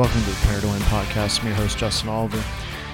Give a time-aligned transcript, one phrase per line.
[0.00, 1.40] Welcome to the Prepare to podcast.
[1.40, 2.42] I'm your host, Justin Oliver.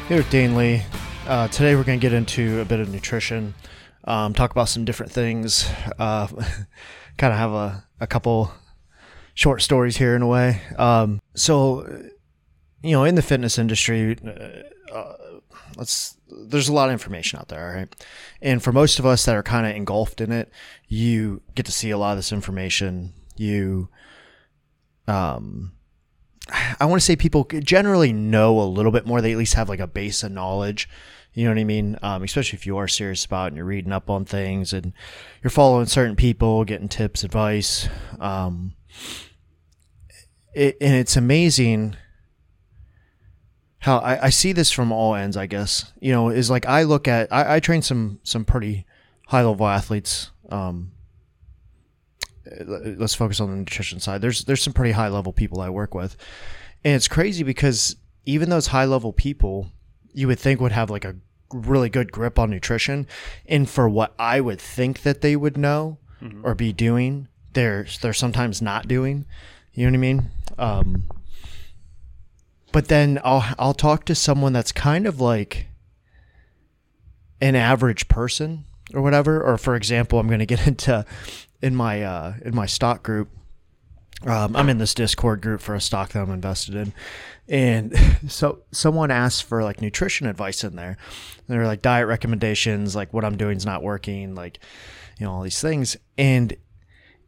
[0.09, 0.83] Here with Dane Lee.
[1.29, 3.54] Uh, today we're going to get into a bit of nutrition,
[4.03, 6.27] um, talk about some different things, uh,
[7.17, 8.51] kind of have a, a couple
[9.35, 10.61] short stories here in a way.
[10.79, 11.87] Um, so,
[12.83, 14.19] you know, in the fitness industry,
[14.93, 15.13] uh
[15.77, 18.07] let's there's a lot of information out there, right?
[18.43, 20.51] And for most of us that are kind of engulfed in it,
[20.88, 23.13] you get to see a lot of this information.
[23.37, 23.91] You,
[25.07, 25.76] um,
[26.49, 29.21] I want to say people generally know a little bit more.
[29.21, 30.89] They at least have like a base of knowledge.
[31.35, 31.99] You know what I mean?
[32.03, 34.93] Um, especially if you are serious about it and you're reading up on things and
[35.43, 37.89] you're following certain people, getting tips, advice.
[38.19, 38.75] Um,
[40.55, 41.97] it, and it's amazing
[43.81, 45.93] how I, I see this from all ends, I guess.
[46.01, 48.87] You know, is like I look at I, I train some some pretty
[49.27, 50.31] high level athletes.
[50.49, 50.93] Um,
[52.66, 54.21] let's focus on the nutrition side.
[54.21, 56.16] There's there's some pretty high level people I work with,
[56.85, 59.71] and it's crazy because even those high level people,
[60.13, 61.16] you would think would have like a
[61.53, 63.07] really good grip on nutrition,
[63.47, 66.44] and for what I would think that they would know mm-hmm.
[66.44, 69.27] or be doing, they're they're sometimes not doing.
[69.72, 70.31] You know what I mean?
[70.58, 71.05] Um,
[72.72, 75.69] but then I'll I'll talk to someone that's kind of like
[77.41, 79.42] an average person or whatever.
[79.42, 81.05] Or for example, I'm going to get into
[81.62, 83.30] in my uh, in my stock group.
[84.26, 86.92] Um, I'm in this Discord group for a stock that I'm invested in,
[87.48, 87.94] and
[88.28, 90.96] so someone asked for like nutrition advice in there.
[91.48, 94.58] They're like diet recommendations, like what I'm doing is not working, like
[95.18, 96.56] you know all these things, and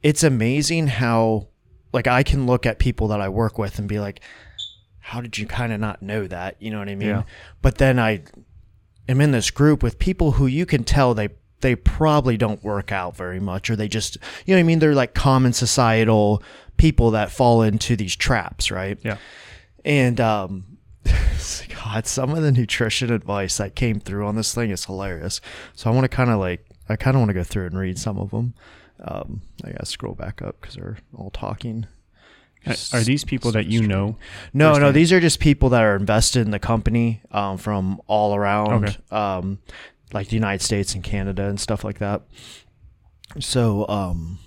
[0.03, 1.49] it's amazing how
[1.93, 4.21] like I can look at people that I work with and be like,
[4.99, 6.57] how did you kind of not know that?
[6.61, 7.09] You know what I mean?
[7.09, 7.23] Yeah.
[7.63, 8.23] But then I
[9.09, 11.29] am in this group with people who you can tell they
[11.61, 14.79] they probably don't work out very much or they just you know what I mean?
[14.79, 16.43] They're like common societal
[16.77, 18.99] people that fall into these traps, right?
[19.03, 19.19] Yeah.
[19.85, 20.65] And um
[21.85, 25.41] God, some of the nutrition advice that came through on this thing is hilarious.
[25.75, 27.79] So I want to kind of like I kind of want to go through and
[27.79, 28.55] read some of them.
[29.01, 31.87] Um, I gotta scroll back up because they're all talking.
[32.93, 34.17] Are these people that you know?
[34.53, 34.93] No, no.
[34.93, 38.97] These are just people that are invested in the company um, from all around, okay.
[39.11, 39.59] um,
[40.13, 42.23] like the United States and Canada and stuff like that.
[43.41, 44.39] So um,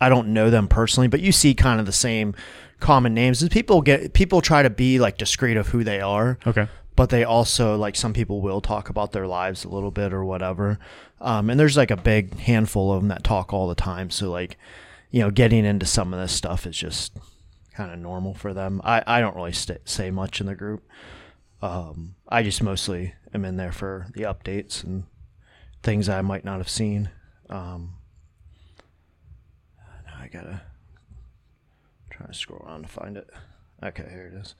[0.00, 2.34] I don't know them personally, but you see kind of the same
[2.80, 3.42] common names.
[3.42, 6.38] And people get people try to be like discreet of who they are.
[6.46, 6.68] Okay.
[6.94, 10.24] But they also like some people will talk about their lives a little bit or
[10.24, 10.78] whatever.
[11.20, 14.10] Um, and there's like a big handful of them that talk all the time.
[14.10, 14.58] So like,
[15.10, 17.16] you know, getting into some of this stuff is just
[17.74, 18.80] kind of normal for them.
[18.84, 20.86] I, I don't really st- say much in the group.
[21.62, 25.04] Um, I just mostly am in there for the updates and
[25.82, 27.10] things I might not have seen.
[27.50, 27.94] Um,
[30.06, 30.62] now I gotta
[32.10, 33.28] try to scroll around to find it.
[33.82, 34.54] Okay, here it is.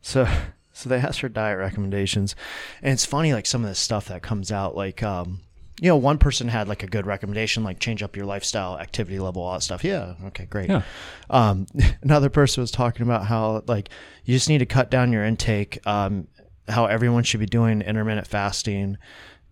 [0.00, 0.26] So,
[0.72, 2.34] so they asked for diet recommendations,
[2.82, 5.40] and it's funny, like some of the stuff that comes out, like um,
[5.80, 9.18] you know, one person had like a good recommendation, like change up your lifestyle, activity
[9.18, 9.84] level, all that stuff.
[9.84, 10.68] Yeah, okay, great.
[10.68, 10.82] Yeah.
[11.30, 11.66] Um,
[12.02, 13.90] another person was talking about how like
[14.24, 15.86] you just need to cut down your intake.
[15.86, 16.26] Um,
[16.68, 18.98] how everyone should be doing intermittent fasting,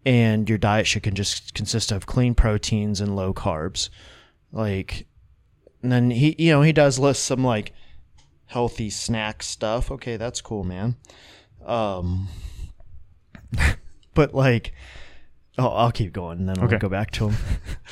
[0.04, 3.88] and your diet should can just consist of clean proteins and low carbs.
[4.52, 5.06] Like,
[5.82, 7.72] and then he, you know, he does list some like
[8.46, 9.90] healthy snack stuff.
[9.90, 10.96] Okay, that's cool, man.
[11.64, 12.28] Um,
[14.14, 14.72] but like
[15.58, 17.36] Oh, I'll keep going and then I'll go back to him.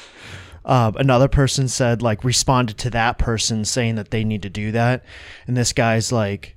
[0.64, 4.72] uh, another person said, like, responded to that person saying that they need to do
[4.72, 5.04] that.
[5.46, 6.56] And this guy's like,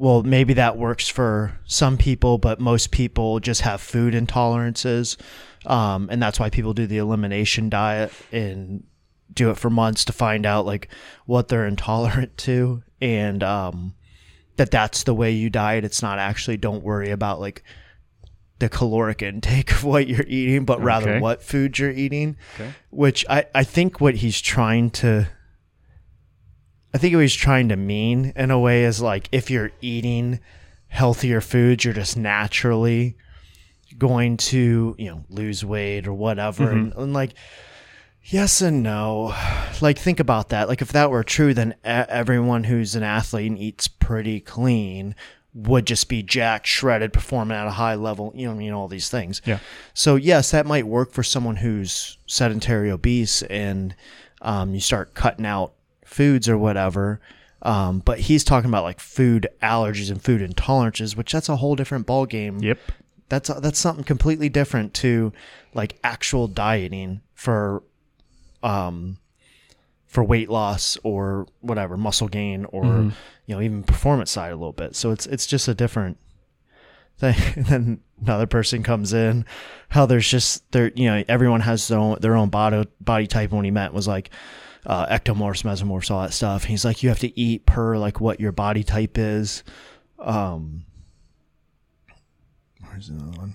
[0.00, 5.18] well, maybe that works for some people, but most people just have food intolerances.
[5.66, 8.82] Um, and that's why people do the elimination diet and
[9.30, 10.88] do it for months to find out like
[11.26, 12.82] what they're intolerant to.
[13.02, 13.94] And, um,
[14.56, 15.84] that that's the way you diet.
[15.84, 17.62] It's not actually, don't worry about like
[18.58, 21.20] the caloric intake of what you're eating, but rather okay.
[21.20, 22.38] what food you're eating.
[22.54, 22.72] Okay.
[22.88, 25.28] Which I, I think what he's trying to
[26.92, 30.40] I think what he's trying to mean in a way is like if you're eating
[30.88, 33.16] healthier foods, you're just naturally
[33.96, 36.66] going to, you know, lose weight or whatever.
[36.66, 36.78] Mm-hmm.
[36.78, 37.34] And, and, like
[38.24, 39.34] yes and no.
[39.80, 40.68] Like think about that.
[40.68, 45.14] Like if that were true, then everyone who's an athlete and eats pretty clean
[45.52, 48.88] would just be jacked, shredded, performing at a high level, you know, you know, all
[48.88, 49.42] these things.
[49.44, 49.58] Yeah.
[49.94, 53.94] So yes, that might work for someone who's sedentary, obese, and
[54.42, 55.72] um, you start cutting out
[56.10, 57.20] foods or whatever.
[57.62, 61.76] Um, but he's talking about like food allergies and food intolerances, which that's a whole
[61.76, 62.58] different ball game.
[62.60, 62.78] Yep.
[63.28, 65.32] That's that's something completely different to
[65.72, 67.82] like actual dieting for
[68.62, 69.18] um
[70.06, 73.12] for weight loss or whatever muscle gain or Mhm.
[73.46, 74.96] you know even performance side a little bit.
[74.96, 76.18] So it's it's just a different
[77.18, 77.36] thing.
[77.56, 79.44] And then another person comes in,
[79.90, 83.52] how there's just there you know everyone has their own their own body body type.
[83.52, 84.30] When he met was like
[84.86, 86.64] uh, ectomorphs, mesomorphs, all that stuff.
[86.64, 89.62] He's like you have to eat per like what your body type is.
[90.18, 90.84] Um,
[92.86, 93.54] where's another one?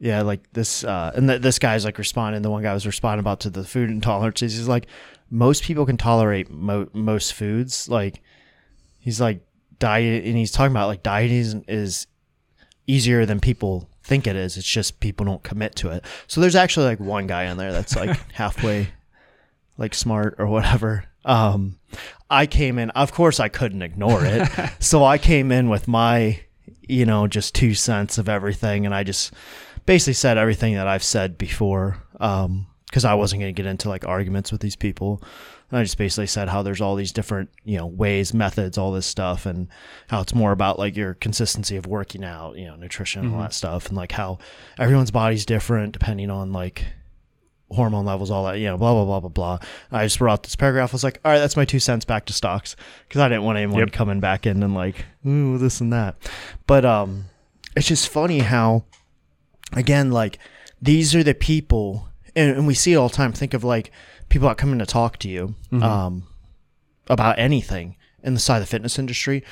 [0.00, 2.42] Yeah, like this, uh, and th- this guy's like responding.
[2.42, 4.40] The one guy was responding about to the food intolerances.
[4.40, 4.86] He's like,
[5.30, 7.88] most people can tolerate mo- most foods.
[7.88, 8.20] Like,
[8.98, 9.46] he's like
[9.78, 12.06] diet, and he's talking about like dieting is, is
[12.86, 14.56] easier than people think it is.
[14.56, 16.04] It's just people don't commit to it.
[16.26, 18.88] So there's actually like one guy in there that's like halfway,
[19.78, 21.04] like smart or whatever.
[21.24, 21.78] Um,
[22.28, 22.90] I came in.
[22.90, 24.48] Of course, I couldn't ignore it.
[24.78, 26.40] so I came in with my,
[26.82, 29.32] you know, just two cents of everything, and I just
[29.86, 32.02] basically said everything that I've said before.
[32.20, 35.20] Um, because I wasn't going to get into like arguments with these people.
[35.74, 38.92] And I just basically said how there's all these different, you know, ways, methods, all
[38.92, 39.66] this stuff, and
[40.06, 43.42] how it's more about like your consistency of working out, you know, nutrition, all Mhm.
[43.42, 44.38] that stuff, and like how
[44.78, 46.86] everyone's body's different depending on like
[47.72, 49.58] hormone levels, all that, you know, blah blah blah blah blah.
[49.90, 50.92] I just wrote this paragraph.
[50.92, 52.76] I was like, all right, that's my two cents back to stocks
[53.08, 53.90] because I didn't want anyone Yep.
[53.90, 56.14] coming back in and like, ooh, this and that.
[56.68, 57.24] But um,
[57.74, 58.84] it's just funny how,
[59.72, 60.38] again, like
[60.80, 63.32] these are the people, and, and we see it all the time.
[63.32, 63.90] Think of like
[64.28, 65.82] people that come in to talk to you Mhm.
[65.82, 66.24] um,
[67.08, 69.42] about anything in the side of the fitness industry.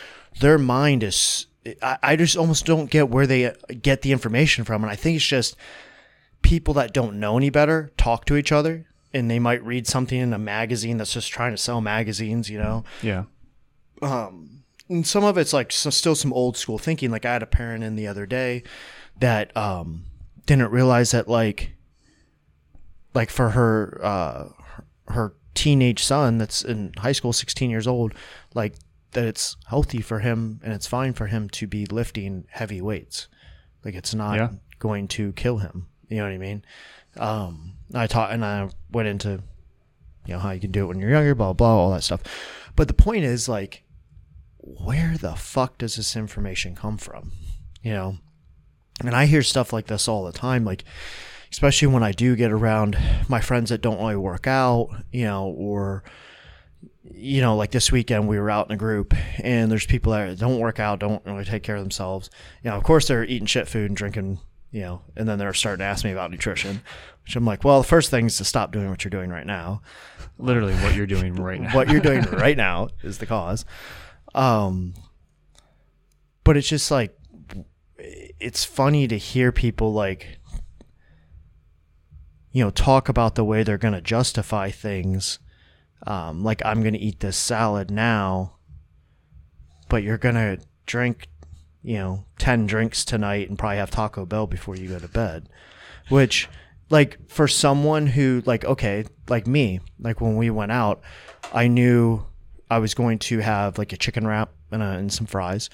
[0.40, 1.46] Their mind is.
[1.80, 3.52] I, I just almost don't get where they
[3.82, 5.54] get the information from, and I think it's just
[6.42, 10.18] people that don't know any better talk to each other and they might read something
[10.18, 12.82] in a magazine that's just trying to sell magazines, you know.
[13.00, 13.24] Yeah.
[14.00, 17.10] Um, and some of it's like so, still some old school thinking.
[17.10, 18.62] Like I had a parent in the other day
[19.20, 20.06] that um,
[20.46, 21.72] didn't realize that like
[23.14, 24.48] like for her uh,
[25.08, 28.14] her teenage son that's in high school, 16 years old,
[28.54, 28.74] like
[29.12, 33.28] that it's healthy for him and it's fine for him to be lifting heavy weights.
[33.84, 34.48] Like it's not Yeah.
[34.78, 35.86] going to kill him.
[36.08, 36.64] You know what I mean?
[37.16, 39.42] Um, I taught and I went into
[40.24, 42.22] you know how you can do it when you're younger, blah blah, all that stuff.
[42.76, 43.82] But the point is like,
[44.58, 47.32] where the fuck does this information come from?
[47.82, 48.18] You know,
[49.04, 50.84] and I hear stuff like this all the time, like
[51.52, 55.48] especially when I do get around my friends that don't really work out, you know,
[55.48, 56.02] or
[57.04, 60.38] you know, like this weekend we were out in a group and there's people that
[60.38, 62.30] don't work out, don't really take care of themselves.
[62.64, 64.40] You know, of course they're eating shit food and drinking,
[64.70, 66.80] you know, and then they're starting to ask me about nutrition,
[67.24, 69.46] which I'm like, well, the first thing is to stop doing what you're doing right
[69.46, 69.82] now.
[70.38, 71.74] Literally what you're doing right now.
[71.74, 73.66] what you're doing right now is the cause.
[74.34, 74.94] Um,
[76.44, 77.14] but it's just like
[78.40, 80.38] it's funny to hear people like
[82.52, 85.38] you know talk about the way they're going to justify things.
[86.06, 88.56] Um, like I'm going to eat this salad now,
[89.88, 91.28] but you're going to drink,
[91.82, 95.48] you know, ten drinks tonight and probably have Taco Bell before you go to bed,
[96.08, 96.48] which
[96.92, 101.00] like for someone who like okay like me like when we went out
[101.52, 102.22] i knew
[102.70, 105.70] i was going to have like a chicken wrap and, a, and some fries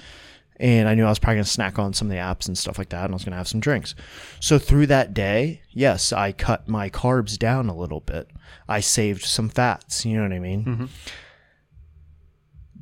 [0.61, 2.57] and i knew i was probably going to snack on some of the apps and
[2.59, 3.95] stuff like that and i was going to have some drinks
[4.41, 8.29] so through that day yes i cut my carbs down a little bit
[8.69, 10.89] i saved some fats you know what i mean Mhm.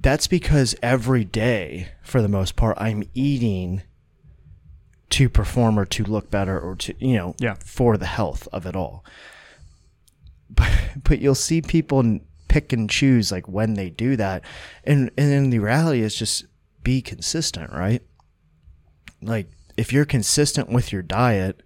[0.00, 3.82] that's because every day for the most part i'm eating
[5.10, 7.54] to perform or to look better or to you know Yeah.
[7.64, 9.04] for the health of it all
[10.50, 10.70] but
[11.04, 14.42] but you'll see people pick and choose like when they do that
[14.84, 16.44] and and then the reality is just
[16.86, 18.02] be consistent right?
[19.20, 21.62] Like if you're consistent with your diet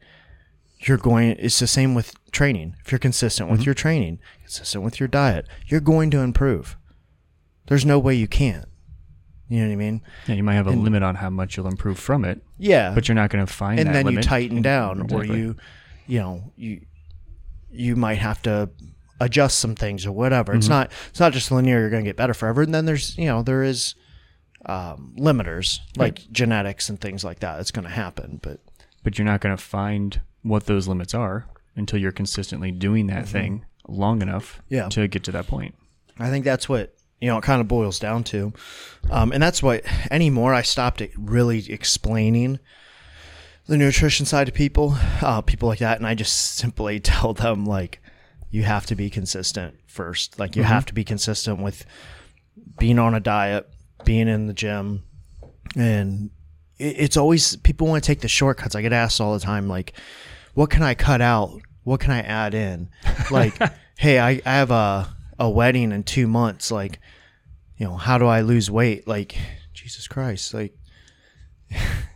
[0.87, 2.75] you're going it's the same with training.
[2.85, 6.77] If you're consistent with your training consistent with your diet you're going to improve.
[7.67, 8.65] There's no way you can't.
[9.49, 10.01] You know what i mean?
[10.27, 12.93] Yeah, you might have a And- limit on how much you'll improve from it, yeah.
[12.95, 15.57] but you're not going to find and then you tighten down or you
[16.07, 16.81] you know you
[17.71, 18.71] you might have to
[19.21, 20.55] adjust some things or whatever.
[20.55, 20.71] It's Mhm.
[20.77, 22.63] not it's not just linear you're going to get better forever.
[22.63, 23.95] And then there's you know there is
[24.67, 28.61] um, limiters like genetics and things like that it's going to happen but
[29.03, 33.27] but you're not going to find what those limits are until you're consistently doing that
[33.27, 34.75] thing long enough Mm-hmm.
[34.75, 34.89] Yeah.
[34.91, 35.75] to get to that point.
[36.19, 38.53] I think that's what you know it kind of boils down to,
[39.11, 42.59] um, and that's what anymore I stopped really explaining
[43.67, 47.65] the nutrition side to people, uh, people like that, and I just simply tell them
[47.65, 48.01] like
[48.51, 50.39] you have to be consistent first.
[50.39, 50.67] Like you Mhm.
[50.67, 51.85] have to be consistent with
[52.79, 53.69] being on a diet,
[54.05, 55.05] being in the gym,
[55.77, 56.31] and
[56.79, 58.75] it- it's always people want to take the shortcuts.
[58.75, 59.93] I get asked all the time like,
[60.55, 62.91] what can I cut out what can I add in?
[63.31, 63.55] Like,
[63.99, 66.71] hey, I, I have a a wedding in two months.
[66.71, 67.01] Like,
[67.79, 69.09] you know, how do I lose weight?
[69.09, 69.37] Like,
[69.73, 70.77] Jesus Christ, like,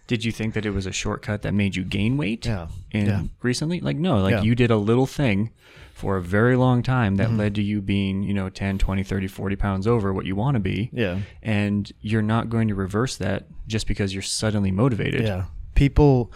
[0.06, 2.44] Did you think that it was a shortcut that made you gain weight?
[2.46, 3.22] yeah, in yeah.
[3.42, 4.42] recently like no like Yeah.
[4.42, 5.50] you did a little thing
[5.94, 9.28] for a very long time that led to you being you know 10 20 30
[9.28, 11.20] 40 pounds over what you want to be yeah.
[11.42, 15.44] and you're not going to reverse that just because you're suddenly motivated Yeah.
[15.74, 16.32] People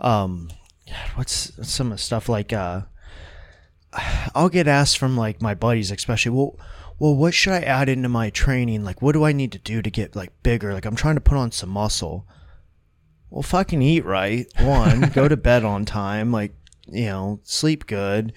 [0.00, 0.48] um
[1.14, 2.82] what's some of the stuff like uh
[4.34, 6.58] I'll get asked from like my buddies especially, well
[6.98, 8.84] well what should I add into my training?
[8.84, 10.72] Like what do I need to do to get like bigger?
[10.72, 12.26] Like I'm trying to put on some muscle.
[13.32, 14.46] Well fucking eat right.
[14.60, 16.52] One, go to bed on time, like
[16.86, 18.32] you know, sleep good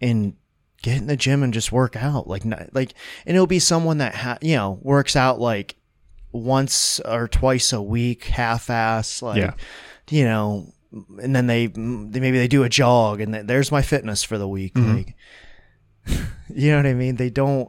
[0.00, 0.34] and
[0.82, 2.26] get in the gym and just work out.
[2.28, 2.94] Like not, like
[3.26, 5.76] and it'll be someone that ha- you know, works out like
[6.32, 9.54] once or twice a week, half ass, like Yeah.
[10.10, 10.72] you know,
[11.22, 14.48] and then they, they maybe they do a jog, and there's my fitness for the
[14.48, 14.74] week.
[14.74, 14.96] Mhm.
[14.96, 15.16] Like,
[16.54, 17.16] you know what I mean?
[17.16, 17.68] They don't.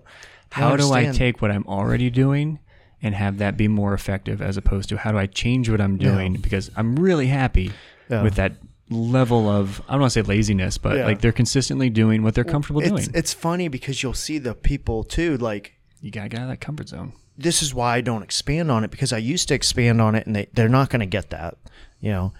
[0.52, 2.60] how do i take what i'm already doing
[3.02, 5.98] and have that be more effective as opposed to how do i change what i'm
[5.98, 6.12] Yeah.
[6.12, 7.72] doing because i'm really happy
[8.10, 8.24] Yeah.
[8.24, 8.54] with that
[8.90, 11.06] level of i don't want to say laziness but Yeah.
[11.06, 14.54] like they're consistently doing what they're comfortable it's, doing It's funny because you'll see the
[14.56, 15.38] people too.
[15.38, 18.70] Like you gotta get out of that comfort zone this is why I don't expand
[18.70, 21.06] on it because I used to expand on it, and they they're not going to
[21.06, 21.58] get that.
[22.02, 22.34] You know,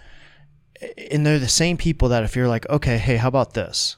[1.10, 3.96] and they're the same people that if you're like, okay, hey, how about this?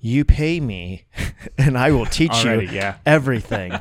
[0.00, 1.04] You pay me,
[1.58, 2.96] and I will teach Already, you yeah.
[3.06, 3.72] everything.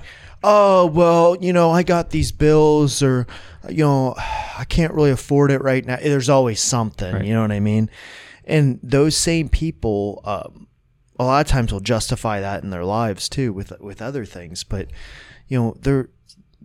[0.44, 3.28] Oh well, you know, I got these bills, or
[3.70, 5.98] you know, I can't really afford it right now.
[5.98, 7.14] There's always something.
[7.14, 7.26] Right.
[7.26, 7.90] You know what I mean?
[8.46, 10.68] And those same people, um,
[11.20, 14.64] a lot of times will justify that in their lives too with with other things.
[14.64, 14.90] But
[15.48, 16.10] you know, they're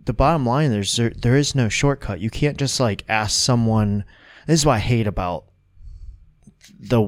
[0.05, 0.71] the bottom line.
[0.71, 2.19] There's there, there is no shortcut.
[2.19, 4.05] You can't just like ask someone.
[4.47, 5.45] This is what I hate about
[6.79, 7.01] the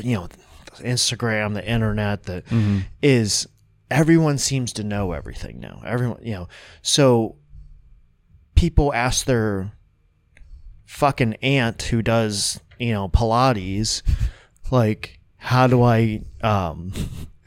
[0.00, 0.28] you know
[0.78, 2.42] Instagram, the internet, the
[3.02, 3.46] is
[3.90, 5.82] everyone seems to know everything now.
[5.84, 6.48] Everyone, you know,
[6.82, 7.36] so
[8.54, 9.72] people ask their
[10.86, 14.02] fucking aunt who does, you know, Pilates,
[14.70, 16.92] like, how do I, um,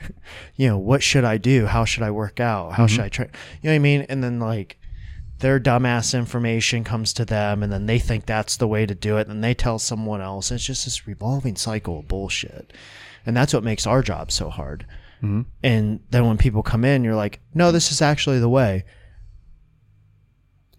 [0.55, 1.65] you know, what should I do?
[1.65, 2.73] How should I work out?
[2.73, 3.29] How should I train?
[3.61, 4.01] You know what I mean?
[4.09, 4.77] And then like
[5.41, 9.17] their dumbass information comes to them, and then they think that's the way to do
[9.17, 10.51] it, and they tell someone else.
[10.51, 12.71] It's just this revolving cycle of bullshit,
[13.25, 14.85] and that's what makes our job so hard.
[15.21, 15.45] Mhm.
[15.63, 18.85] And then when people come in, you're like, no, this is actually the way.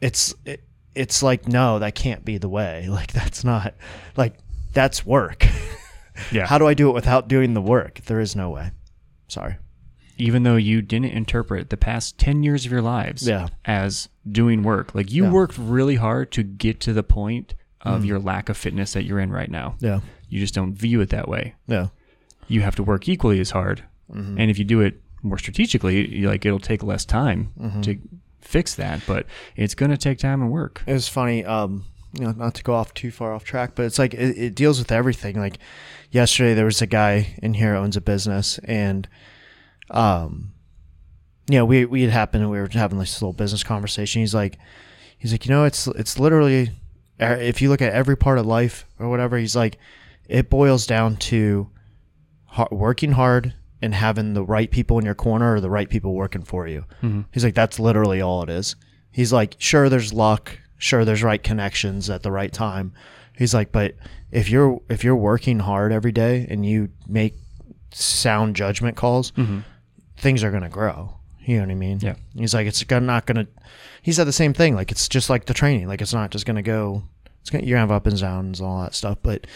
[0.00, 2.86] It's it, it's like no, that can't be the way.
[2.90, 3.74] Like that's not
[4.16, 4.34] like
[4.72, 5.46] that's work.
[6.30, 6.44] Yeah.
[6.46, 8.02] How do I do it without doing the work?
[8.04, 8.70] There is no way.
[9.28, 9.56] Sorry.
[10.18, 13.48] even though you didn't interpret the past 10 years of your lives Yeah.
[13.64, 14.94] as doing work.
[14.94, 15.30] Like you Yeah.
[15.30, 19.18] worked really hard to get to the point of your lack of fitness that you're
[19.20, 19.74] in right now.
[19.80, 20.00] Yeah.
[20.28, 21.54] You just don't view it that way.
[21.66, 21.88] Yeah.
[22.46, 23.82] You have to work equally as hard.
[24.12, 27.52] And if you do it more strategically, you like it'll take less time
[27.82, 27.98] to
[28.40, 29.26] fix that, but
[29.56, 30.82] it's going to take time and work.
[30.86, 31.44] It's funny.
[31.44, 31.84] Um,
[32.18, 34.54] you know, not to go off too far off track, but it's like it, it
[34.54, 35.38] deals with everything.
[35.38, 35.58] Like
[36.10, 39.08] yesterday, there was a guy in here who owns a business, and
[39.90, 40.52] um,
[41.48, 44.20] you know, we we had happened, and we were having this little business conversation.
[44.20, 44.58] He's like,
[45.16, 46.70] he's like, you know, it's it's literally,
[47.20, 49.78] uh, if you look at every part of life or whatever, he's like,
[50.28, 51.70] it boils down to
[52.70, 56.42] working hard and having the right people in your corner or the right people working
[56.42, 56.84] for you.
[57.32, 58.76] He's like, that's literally all it is.
[59.10, 62.92] He's like, sure, there's luck, sure, there's right connections at the right time.
[63.36, 63.96] He's like, but
[64.30, 67.34] if you're if you're working hard every day and you make
[67.92, 69.32] sound judgment calls,
[70.16, 71.16] things are gonna grow.
[71.44, 71.98] You know what I mean?
[72.00, 72.14] Yeah.
[72.36, 73.48] He's like, it's not gonna.
[74.02, 74.74] He said the same thing.
[74.74, 75.88] Like it's just like the training.
[75.88, 77.02] Like it's not just gonna go.
[77.40, 79.18] It's gonna you're gonna have up and downs and all that stuff.
[79.22, 79.46] But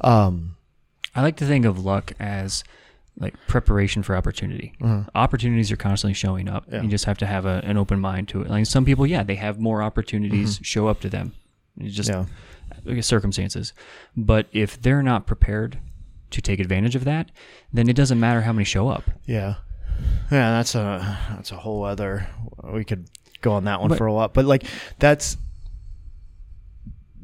[0.00, 0.56] um,
[1.14, 2.64] I like to think of luck as
[3.18, 4.74] like preparation for opportunity.
[4.80, 5.04] Uh-huh.
[5.14, 6.64] Opportunities are constantly showing up.
[6.70, 6.82] Yeah.
[6.82, 8.50] You just have to have a, an open mind to it.
[8.50, 10.62] Like some people, yeah, they have more opportunities mm-hmm.
[10.62, 11.34] show up to them.
[11.78, 13.72] It's just yeah, circumstances.
[14.16, 15.78] But if they're not prepared
[16.30, 17.30] to take advantage of that,
[17.72, 19.04] then it doesn't matter how many show up.
[19.24, 19.56] yeah,
[20.30, 20.50] yeah.
[20.50, 22.26] That's a that's a whole other.
[22.64, 23.08] We could
[23.40, 24.28] go on that one But- for a while.
[24.28, 24.64] But like
[24.98, 25.36] that's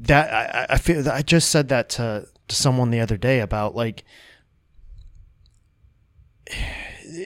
[0.01, 3.41] that I, I- I feel I just said that to to someone the other day
[3.41, 4.05] about like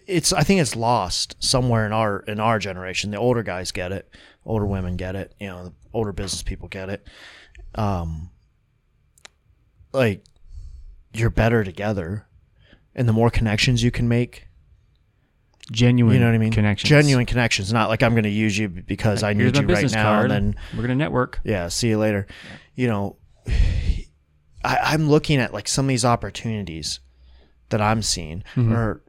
[0.07, 3.11] it's I think it's lost somewhere in our in our generation.
[3.11, 4.09] The older guys get it,
[4.45, 7.07] older women get it, you know, the older business people get it.
[7.75, 8.31] Um
[9.93, 10.25] like
[11.13, 12.27] you're better together
[12.95, 14.49] and the more connections you can make,
[15.73, 16.53] Genuine, you know what I mean?
[16.53, 16.89] Connections.
[16.89, 20.03] Genuine connections, not like I'm going to use you because I need you right now
[20.05, 20.31] card.
[20.31, 21.41] and then We're gonna network.
[21.45, 22.27] yeah, see you later.
[22.77, 23.17] You know,
[24.65, 27.01] I, I'm looking at like some of these opportunities
[27.71, 28.45] that I'm seeing.
[28.57, 29.03] Or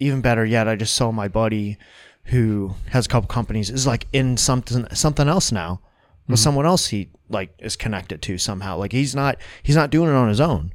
[0.00, 1.76] even better yet, I just saw my buddy
[2.24, 5.80] who has a couple companies is like in something something else now
[6.28, 8.76] with someone else he like is connected to somehow.
[8.76, 10.74] Like he's not he's not doing it on his own,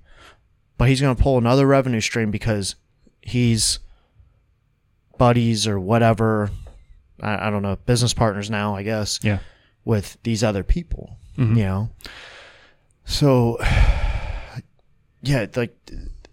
[0.77, 2.75] but he's gonna pull another revenue stream because
[3.21, 3.79] he's
[5.17, 6.49] buddies or whatever.
[7.21, 9.39] I, I don't know business partners now, I guess Yeah.
[9.85, 11.55] with these other people, Mhm.
[11.57, 11.89] you know.
[13.05, 13.57] So
[15.21, 15.75] yeah, like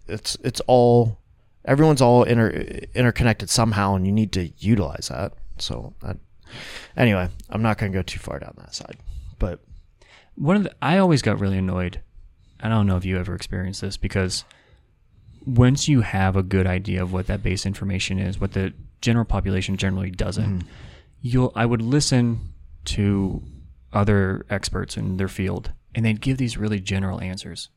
[0.07, 1.19] it's it's all
[1.65, 2.49] everyone's all inter
[2.93, 5.33] interconnected somehow, and you need to utilize that.
[5.59, 6.15] So I,
[6.97, 8.97] anyway, I'm not going to go too far down that side,
[9.39, 9.59] but
[10.35, 12.01] one of the, I always got really annoyed.
[12.61, 14.43] I don't know if you ever experienced this because
[15.45, 19.25] once you have a good idea of what that base information is, what the general
[19.25, 20.67] population generally doesn't, mm-hmm.
[21.21, 22.53] you'll I would listen
[22.85, 23.41] to
[23.93, 27.69] other experts in their field and they'd give these really general answers.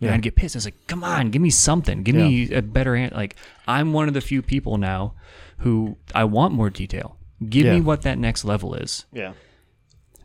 [0.00, 0.14] And Yeah.
[0.14, 0.56] I'd get pissed.
[0.56, 2.02] I was like, come on, give me something.
[2.02, 3.14] Give me a better answer.
[3.16, 3.36] Like,
[3.66, 5.14] I'm one of the few people now
[5.58, 7.16] who I want more detail.
[7.48, 7.74] Give Yeah.
[7.74, 9.32] me what that next level is yeah,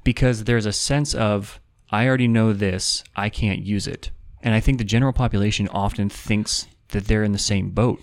[0.03, 1.59] because there's a sense of
[1.91, 4.11] I already know this, I can't use it.
[4.41, 8.01] And I think the general population often thinks that they're in the same boat.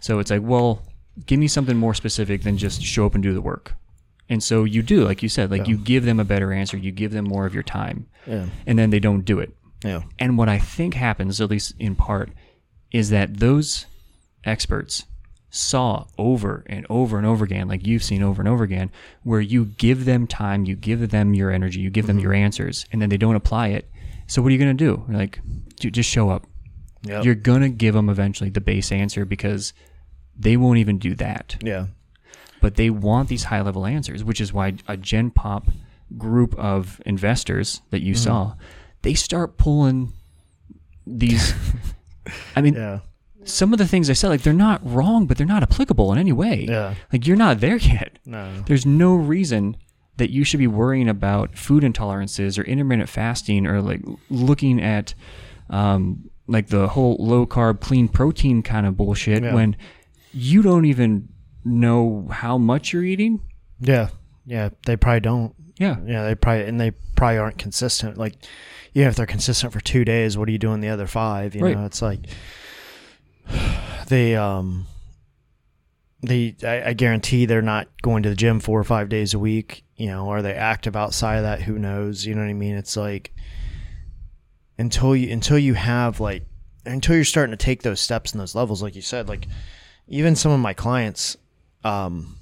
[0.00, 0.82] So it's like, well,
[1.26, 3.74] give me something more specific than just show up and do the work.
[4.28, 6.92] And so you do, like you said, like you give them a better answer, you
[6.92, 9.54] give them more of your time, yeah, and then they don't do it.
[9.84, 12.30] Yeah, And what I think happens, at least in part,
[12.90, 13.86] is that those
[14.44, 15.04] experts
[15.50, 18.90] saw over and over and over again, like you've seen over and over again,
[19.22, 22.24] where you give them time, you give them your energy, you give them mm-hmm.
[22.24, 23.90] your answers, and then they don't apply it.
[24.26, 25.04] So what are you going to do?
[25.08, 25.40] You're like,
[25.76, 26.46] "Dude, just show up.
[27.02, 29.74] yeah, You're going to give them eventually the base answer because
[30.38, 31.56] they won't even do that.
[31.62, 31.86] yeah,
[32.60, 35.68] But they want these high level answers, which is why a Gen Pop
[36.16, 38.22] group of investors that you mm-hmm.
[38.22, 38.54] saw,
[39.02, 40.12] they start pulling
[41.06, 41.54] these.
[42.56, 43.00] I mean, yeah,
[43.44, 46.18] some of the things I said, like they're not wrong, but they're not applicable in
[46.18, 46.66] any way.
[46.68, 46.94] yeah.
[47.12, 48.18] Like you're not there yet.
[48.24, 49.76] No, There's no reason
[50.18, 55.14] that you should be worrying about food intolerances or intermittent fasting or like looking at
[55.70, 59.54] um, like the whole low carb, clean protein kind of bullshit Yeah.
[59.54, 59.74] when
[60.32, 61.28] you don't even
[61.64, 63.40] know how much you're eating.
[63.80, 64.08] yeah,
[64.46, 64.68] yeah.
[64.86, 65.54] They probably don't.
[65.78, 65.96] Yeah.
[66.06, 68.18] Yeah, they probably and they probably aren't consistent.
[68.18, 68.34] Like,
[68.92, 71.54] yeah, if they're consistent for two days, what are you doing the other five?
[71.54, 71.76] You Right.
[71.76, 72.20] know, it's like
[74.08, 74.86] they um
[76.22, 79.38] they I, I guarantee they're not going to the gym four or five days a
[79.38, 79.84] week.
[79.96, 81.62] You know, are they active outside of that?
[81.62, 82.24] Who knows?
[82.26, 82.76] You know what I mean?
[82.76, 83.32] It's like
[84.78, 86.44] until you until you have like
[86.84, 89.46] until you're starting to take those steps and those levels, like you said, like
[90.08, 91.36] even some of my clients,
[91.84, 92.36] um,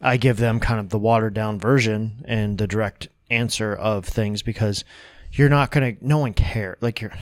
[0.00, 4.42] I give them kind of the watered down version and the direct answer of things
[4.42, 4.84] because
[5.32, 7.12] you're not gonna no one care like you're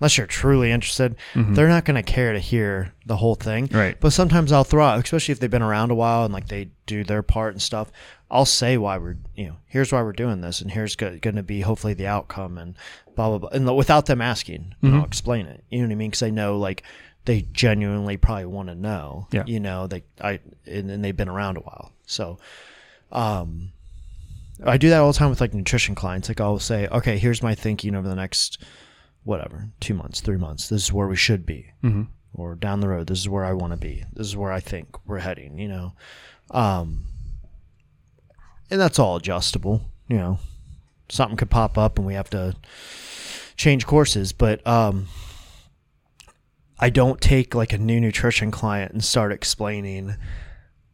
[0.00, 3.68] unless you're truly interested they're not gonna care to hear the whole thing.
[3.70, 3.96] Right.
[4.00, 6.70] but sometimes I'll throw out especially if they've been around a while and like they
[6.86, 7.92] do their part and stuff
[8.30, 11.36] I'll say why we're you know here's why we're doing this and here's go- going
[11.36, 12.74] to be hopefully the outcome and
[13.14, 15.62] blah blah blah and without them asking and I'll explain it.
[15.68, 16.10] You know what I mean?
[16.10, 16.82] Because I know like
[17.26, 19.28] they genuinely probably want to know.
[19.30, 19.44] Yeah.
[19.46, 21.92] you know they I and, and they've been around a while.
[22.06, 22.38] So
[23.12, 23.72] um
[24.64, 26.28] I do that all the time with like nutrition clients.
[26.28, 28.62] Like I'll say, okay, here's my thinking over the next
[29.24, 30.68] whatever, two months, three months.
[30.68, 31.72] This is where we should be.
[31.82, 32.04] Mm-hmm.
[32.34, 34.04] Or down the road, this is where I want to be.
[34.12, 35.92] This is where I think we're heading, you know.
[36.50, 37.06] Um
[38.70, 40.38] and that's all adjustable, you know.
[41.10, 42.56] Something could pop up and we have to
[43.56, 45.08] change courses, but um
[46.78, 50.16] I don't take like a new nutrition client and start explaining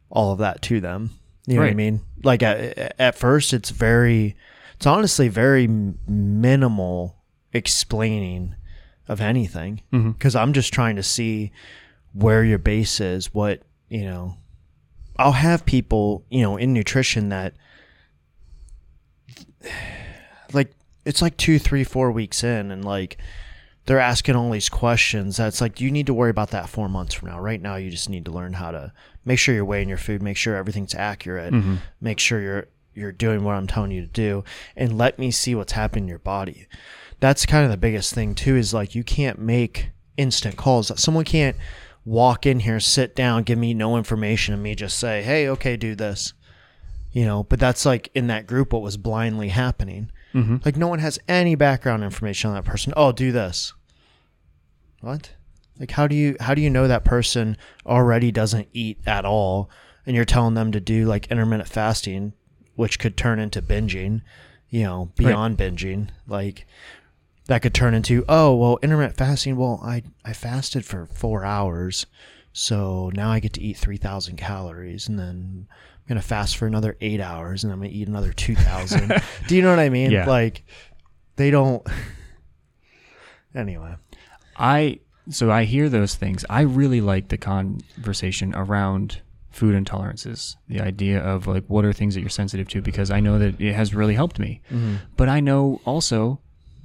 [0.09, 1.18] all of that to them.
[1.49, 2.01] You know what I mean?
[2.23, 4.35] Like at, at first, it's very,
[4.75, 7.15] it's honestly very minimal
[7.53, 8.55] explaining
[9.07, 10.11] of anything mm-hmm.
[10.11, 11.51] because I'm just trying to see
[12.13, 14.37] where your base is, what, you know,
[15.17, 17.55] I'll have people, you know, in nutrition that
[20.53, 20.71] like
[21.03, 23.17] it's like two, three, four weeks in and like
[23.89, 27.15] they're asking all these questions that's like you need to worry about that four months
[27.15, 27.39] from now.
[27.39, 28.93] Right now you just need to learn how to
[29.25, 31.55] make sure you're weighing your food, make sure everything's accurate,
[31.99, 34.43] make sure you're you're doing what I'm telling you to do,
[34.75, 36.67] and let me see what's happening in your body.
[37.19, 40.91] That's kind of the biggest thing too, is like you can't make instant calls.
[41.01, 41.57] Someone can't
[42.05, 45.77] walk in here, sit down, give me no information, and me just say, Hey, okay,
[45.77, 46.33] do this.
[47.11, 50.11] You know, but that's like in that group what was blindly happening.
[50.35, 50.57] Mm-hmm.
[50.63, 52.93] Like no one has any background information on that person.
[52.95, 53.73] Oh, do this.
[55.01, 55.31] What?
[55.79, 59.69] Like how do you how do you know that person already doesn't eat at all
[60.05, 62.33] and you're telling them to do like intermittent fasting,
[62.75, 64.21] which could turn into binging,
[64.69, 66.09] you know, beyond binging.
[66.27, 66.65] Like
[67.45, 72.05] that could turn into oh well intermittent fasting well i i fasted for four hours
[72.53, 76.95] so now i get to eat 3000 calories and then i'm gonna fast for another
[77.01, 80.27] eight hours and i'm gonna eat another 2000 do you know what i mean Yeah.
[80.27, 80.63] like
[81.37, 81.81] they don't
[83.55, 83.95] anyway
[84.59, 86.43] I so I hear those things.
[86.49, 90.55] I really like the conversation around food intolerances.
[90.67, 93.59] The idea of like what are things that you're sensitive to because I know that
[93.59, 94.61] it has really helped me.
[94.71, 94.95] Mm-hmm.
[95.17, 96.39] But I know also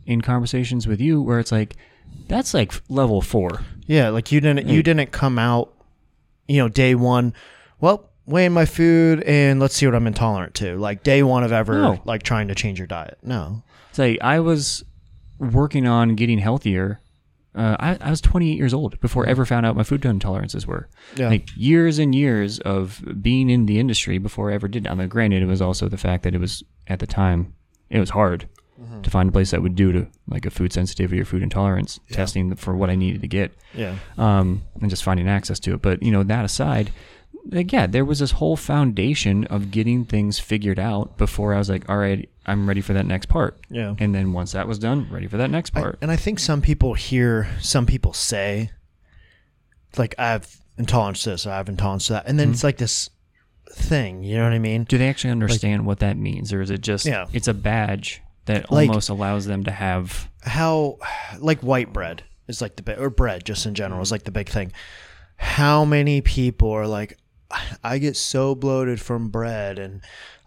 [0.06, 1.76] in conversations with you where it's like
[2.28, 3.60] that's like level 4.
[3.86, 5.72] yeah like you didn't you didn't come out
[6.46, 7.32] you know day one
[7.80, 11.52] well weighing my food and let's see what i'm intolerant to like day one of
[11.52, 12.00] ever No.
[12.04, 14.84] like trying to change your diet no It's like I was
[15.38, 17.00] working on getting healthier.
[17.54, 20.66] Uh, I, I was 28 years old before I ever found out my food intolerances
[20.66, 20.88] were.
[21.14, 21.28] Yeah.
[21.28, 24.86] Like years and years of being in the industry before I ever did.
[24.86, 27.54] I mean, granted, it was also the fact that it was at the time
[27.90, 28.48] it was hard
[29.02, 32.00] to find a place that would do to like a food sensitivity or food intolerance
[32.10, 35.82] testing for what I needed to get yeah um, and just finding access to it.
[35.82, 36.90] But you know, that aside,
[37.46, 41.68] like, yeah, there was this whole foundation of getting things figured out before I was
[41.68, 43.58] like, all right, I'm ready for that next part.
[43.70, 43.94] Yeah.
[43.98, 45.98] And then once that was done, ready for that next I- part.
[46.00, 48.70] and I think some people hear some people say,
[49.96, 52.26] like, I have intolerance to this, I have intolerance to that.
[52.26, 52.54] And then Mm-hmm.
[52.54, 53.10] it's like this
[53.70, 54.84] thing, you know what I mean?
[54.84, 57.26] Do they actually understand what that means, or is it just Yeah.
[57.32, 60.28] it's a badge that Like- almost allows them to have?
[60.42, 60.98] How,
[61.38, 64.30] like, white bread is like the big, or bread just in general is like the
[64.30, 64.72] big thing.
[65.36, 67.16] How many people are like,
[67.82, 70.00] I get so bloated from bread, and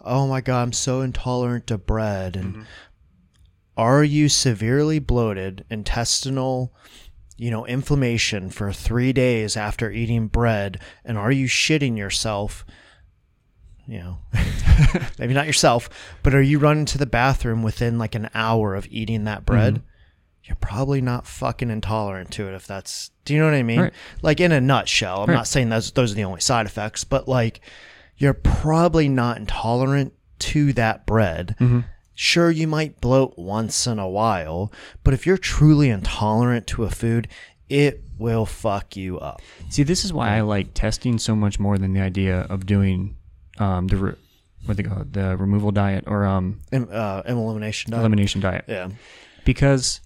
[0.04, 2.36] oh my God, I'm so intolerant to bread.
[2.36, 2.64] And mm-hmm.
[3.76, 6.74] are you severely bloated, intestinal,
[7.38, 10.82] you know, inflammation for three days after eating bread?
[11.06, 12.66] And are you shitting yourself?
[13.86, 14.18] You know,
[15.20, 15.90] maybe not yourself,
[16.24, 19.76] but are you running to the bathroom within like an hour of eating that bread?
[19.76, 19.88] Mm-hmm.
[20.48, 23.12] You're probably not fucking intolerant to it if that's.
[23.26, 23.80] Do you know what I mean?
[23.82, 23.94] Right.
[24.22, 25.36] Like in a nutshell, I'm Right.
[25.36, 27.60] not saying those those are the only side effects, but like
[28.18, 31.56] you're probably not intolerant to that bread.
[31.60, 31.82] Mm-hmm.
[32.16, 34.72] Sure, you might bloat once in a while,
[35.04, 37.28] but if you're truly intolerant to a food,
[37.70, 39.40] it will fuck you up.
[39.70, 43.18] See, this is why I like testing so much more than the idea of doing
[43.60, 44.16] um, the re-
[44.66, 48.00] what they call it, the removal diet or um, Em- Uh, elimination diet.
[48.02, 48.66] elimination diet.
[48.68, 48.90] Yeah.
[49.46, 50.02] because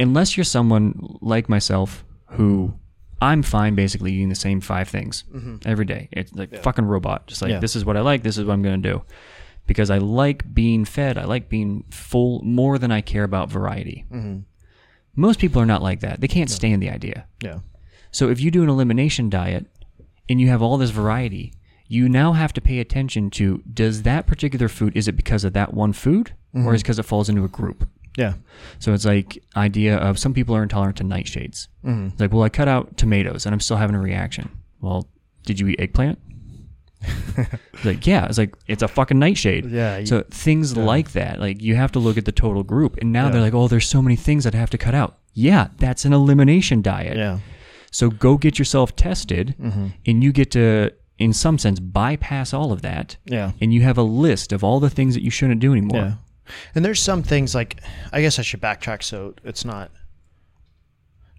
[0.00, 2.74] unless you're someone like myself who
[3.20, 5.24] I'm fine basically eating the same five things
[5.66, 6.08] every day.
[6.12, 7.26] It's like fucking robot.
[7.26, 7.54] Just like Mm-hmm.
[7.56, 7.60] Yeah.
[7.60, 9.02] this is what I like, this is what I'm gonna do.
[9.66, 14.04] Because I like being fed, I like being full more than I care about variety.
[14.12, 14.40] Mm-hmm.
[15.16, 16.20] Most people are not like that.
[16.20, 17.26] They can't stand the idea.
[17.42, 17.58] Yeah.
[18.12, 19.66] So if you do an elimination diet
[20.28, 21.52] and you have all this variety,
[21.88, 25.54] you now have to pay attention to does that particular food is it because of
[25.54, 27.88] that one food or is it because it falls into a group?
[28.16, 28.34] Yeah.
[28.78, 31.68] So it's like idea of some people are intolerant to nightshades.
[31.84, 32.08] Mm-hmm.
[32.08, 34.50] It's like, well, I cut out tomatoes and I'm still having a reaction.
[34.80, 35.08] Well,
[35.44, 36.18] did you eat eggplant?
[37.84, 38.26] Like, yeah.
[38.26, 39.70] It's like it's a fucking nightshade.
[39.70, 42.96] Yeah, you- so things like that, like you have to look at the total group.
[43.00, 43.30] And now Yeah.
[43.32, 45.18] they're like, oh, there's so many things that I have to cut out.
[45.32, 47.16] Yeah, that's an elimination diet.
[47.16, 47.38] Yeah.
[47.92, 49.86] So go get yourself tested, Mm-hmm.
[50.06, 53.16] and you get to, in some sense, bypass all of that.
[53.24, 53.52] Yeah.
[53.60, 56.00] And you have a list of all the things that you shouldn't do anymore.
[56.02, 56.12] Yeah.
[56.74, 57.80] And there's some things like
[58.12, 59.90] I guess I should backtrack so it's not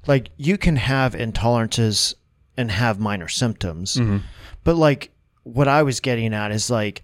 [0.08, 2.16] like you can have intolerances
[2.58, 3.96] and have minor symptoms.
[3.96, 4.18] Mm-hmm.
[4.64, 5.12] But like
[5.44, 7.04] what I was getting at is like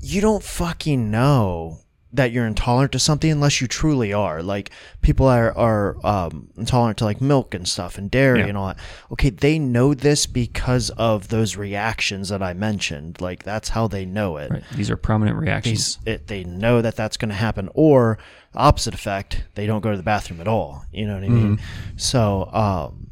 [0.00, 1.80] you don't fucking know
[2.14, 4.42] that you're intolerant to something unless you truly are.
[4.42, 4.70] Like
[5.02, 8.46] people are are um, intolerant to like milk and stuff and dairy Yeah.
[8.46, 8.78] and all that.
[9.12, 13.20] Okay, they know this because of those reactions that I mentioned.
[13.20, 14.62] Like that's how they know it Right.
[14.74, 15.96] These are prominent reactions.
[16.04, 18.18] these it, they know that that's going to happen or
[18.54, 21.58] opposite effect they don't go to the bathroom at all you know what i mean
[21.96, 23.08] so um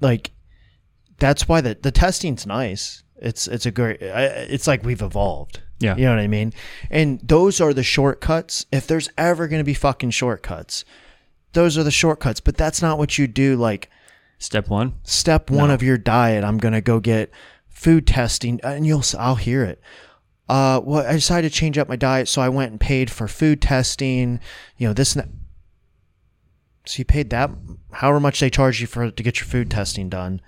[0.00, 0.30] like
[1.18, 5.94] that's why the the testing's nice it's it's a great it's like we've evolved Yeah.
[5.96, 6.52] you know what i mean?
[6.90, 8.64] And those are the shortcuts.
[8.72, 10.84] If there's ever going to be fucking shortcuts
[11.52, 12.40] those are the shortcuts.
[12.40, 13.88] But that's not what you do like
[14.38, 14.94] Step one.
[15.04, 17.30] step one of your diet i'm going to go get
[17.68, 19.80] food testing and you'll i'll hear it.
[20.48, 23.26] Uh well i decided to change up my diet so i went and paid for
[23.28, 24.38] food testing
[24.76, 25.30] you know this and that.
[26.86, 27.50] So you paid that
[27.92, 30.40] however much they charge you for to get your food testing done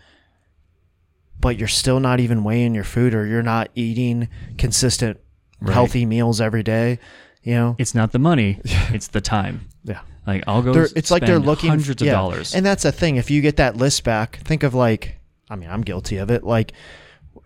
[1.40, 5.18] but you're still not even weighing your food or you're not eating consistent
[5.60, 5.74] Right.
[5.74, 7.00] healthy meals every day
[7.42, 9.62] you know It's not the money, it's the time.
[9.82, 10.72] yeah Like I'll go.
[10.72, 12.12] they're, it's like they're looking hundreds yeah.
[12.12, 12.54] of dollars.
[12.54, 15.18] and that's the thing if you get that list back think of like
[15.50, 16.72] i mean i'm guilty of it like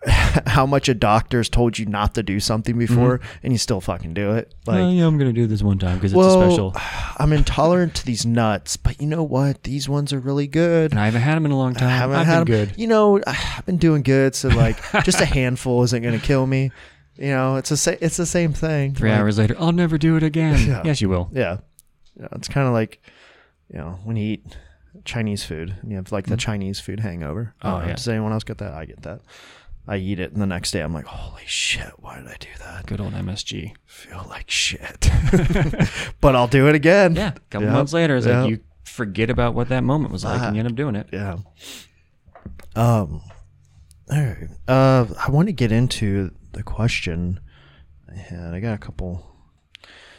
[0.47, 2.79] how much a doctor's told you not to do something mhm.
[2.79, 4.53] before and you still fucking do it.
[4.65, 6.73] Like, oh, yeah, I'm gonna do this one time because it's a special.
[7.17, 9.63] I'm intolerant to these nuts, but you know what?
[9.63, 10.91] These ones are really good.
[10.91, 11.89] And I haven't had them in a long time.
[11.89, 12.45] I haven't I've had them.
[12.45, 12.73] good.
[12.77, 16.45] You know, I've been doing good, so like just a handful isn't going to kill
[16.45, 16.71] me.
[17.15, 18.95] You know, it's a sa- it's the same thing.
[18.95, 20.59] Three Like, hours later, I'll never do it again.
[20.67, 20.81] Yeah.
[20.83, 21.29] Yes, you will.
[21.31, 21.57] Yeah,
[22.19, 23.01] yeah it's kind of like
[23.71, 24.57] you know when you eat
[25.05, 26.37] Chinese food and you have like the mm-hmm.
[26.37, 27.53] Chinese food hangover.
[27.61, 27.95] Oh, don't yeah.
[27.95, 28.73] Does anyone else get that?
[28.73, 29.21] I get that.
[29.87, 32.47] I eat it, and the next day I'm like, holy shit, why did I do
[32.59, 32.85] that?
[32.85, 33.73] Good old MSG.
[33.85, 35.09] feel like shit.
[36.21, 37.15] but I'll do it again.
[37.15, 40.39] Yeah, a couple months later, it's like you forget about what that moment was like,
[40.41, 40.47] Ah.
[40.47, 41.07] and you end up doing it.
[41.11, 41.37] Yeah.
[42.75, 43.21] Um.
[44.11, 44.47] All right.
[44.67, 47.39] Uh, I want to get into the question
[48.11, 48.53] I had.
[48.53, 49.25] I got a couple.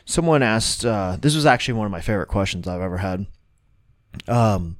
[0.04, 0.84] Someone asked.
[0.84, 3.26] Uh, this was actually one of my favorite questions I've ever had.
[4.28, 4.76] Um,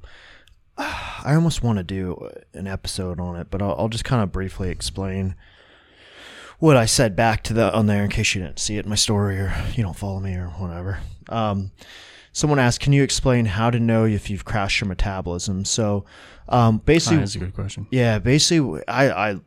[0.77, 4.31] I almost want to do an episode on it, but I'll, I'll just kind of
[4.31, 5.35] briefly explain
[6.59, 8.89] what I said back to the on there in case you didn't see it in
[8.89, 10.99] my story or you don't follow me or whatever.
[11.29, 11.71] Um,
[12.31, 16.05] someone asked, "Can you explain how to know if you've crashed your metabolism?" So,
[16.49, 17.87] um, basically, that's a good question.
[17.91, 19.39] yeah, basically, I I,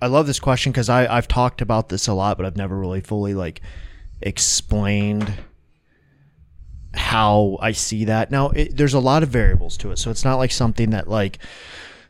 [0.00, 2.78] I love this question because I I've talked about this a lot, but I've never
[2.78, 3.60] really fully like
[4.20, 5.32] explained
[6.98, 8.30] how I see that.
[8.30, 11.08] Now, it, there's a lot of variables to it, so it's not like something that
[11.08, 11.38] like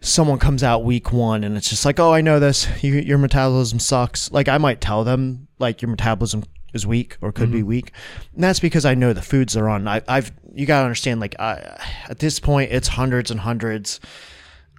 [0.01, 2.66] someone comes out week one and it's just like, oh, I know this.
[2.83, 4.31] You, your metabolism sucks.
[4.33, 7.92] Like I might tell them like your metabolism is weak or could be weak,
[8.35, 9.88] and that's because I know the foods they're on.
[9.88, 14.01] I, I've you gotta understand like I, at this point it's hundreds and hundreds.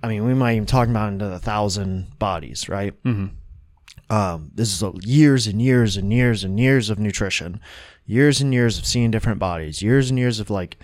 [0.03, 2.93] I mean, we might even talk about into the thousand bodies, right?
[3.03, 4.15] Mm-hmm.
[4.15, 7.59] um, this is a, years and years and years and years of nutrition,
[8.09, 10.77] years and years of seeing different bodies, years and years of like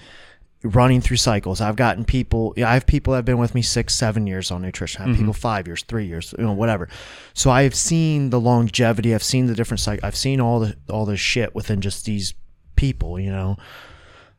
[0.61, 1.59] running through cycles.
[1.59, 4.61] I've gotten people, I have people that have been with me six, seven years on
[4.61, 5.01] nutrition.
[5.01, 6.87] I have people five years, three years, you know, whatever.
[7.33, 9.15] So I have seen the longevity.
[9.15, 10.05] I've seen the different cycle.
[10.05, 12.35] I've seen all the all this shit within just these
[12.75, 13.57] people, you know.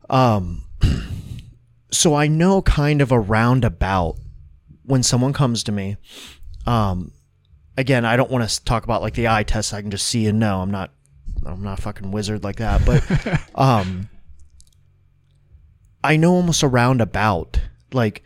[0.08, 0.62] Um,
[1.90, 4.16] so I know kind of a roundabout
[4.84, 5.96] when someone comes to me.
[6.66, 7.10] Um,
[7.76, 9.74] again, I don't want to talk about like the eye test.
[9.74, 10.60] I can just see and know.
[10.60, 10.92] I'm not,
[11.44, 12.84] I'm not a fucking wizard like that.
[12.84, 14.08] But, um,
[16.06, 17.60] I know almost a roundabout
[17.92, 18.22] like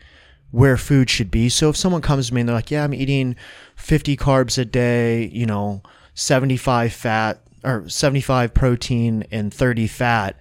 [0.51, 1.49] where food should be.
[1.49, 3.35] So if someone comes to me and they're like, "Yeah, I'm eating
[3.75, 5.81] 50 carbs a day, you know,
[6.13, 10.39] 75 fat or 75 protein and 30 fat,"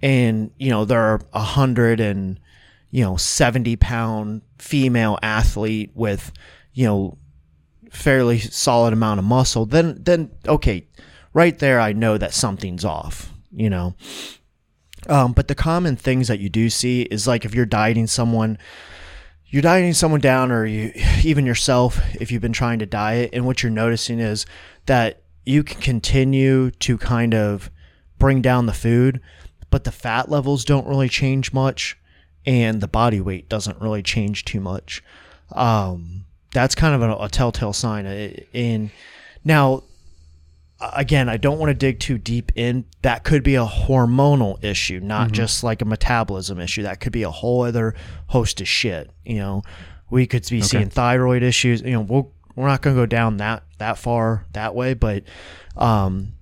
[0.00, 2.40] and you know they're a hundred and
[2.90, 6.32] you know 70 pound female athlete with
[6.72, 7.18] you know
[7.90, 10.86] fairly solid amount of muscle, then then okay,
[11.38, 13.94] right there I know that something's off, you know.
[15.08, 18.58] Um, but the common things that you do see is like if you're dieting someone,
[19.46, 23.46] you're dieting someone down, or you even yourself, if you've been trying to diet, and
[23.46, 24.46] what you're noticing is
[24.86, 27.70] that you can continue to kind of
[28.18, 29.20] bring down the food,
[29.70, 31.96] but the fat levels don't really change much,
[32.44, 35.04] and the body weight doesn't really change too much.
[35.52, 38.06] Um, that's kind of a, a telltale sign.
[38.06, 38.90] Uh, And
[39.44, 39.84] now,
[40.80, 42.84] again, I don't want to dig too deep in.
[43.02, 46.84] That could be a hormonal issue, not just like a metabolism issue.
[46.84, 47.94] That could be a whole other
[48.28, 49.10] host of shit.
[49.24, 49.62] You know,
[50.10, 51.82] we could be seeing thyroid issues.
[51.82, 55.24] You know, we'll, we're not going to go down that that far that way, but
[55.76, 56.34] um,